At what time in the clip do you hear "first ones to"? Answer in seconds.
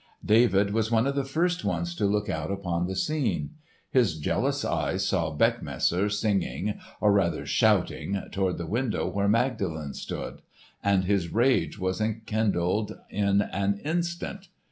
1.23-2.07